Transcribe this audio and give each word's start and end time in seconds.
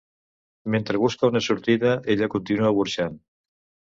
Mentre 0.75 1.01
busca 1.03 1.29
una 1.33 1.41
sortida 1.47 1.91
ella 2.13 2.31
continua 2.37 2.73
burxant. 2.79 3.21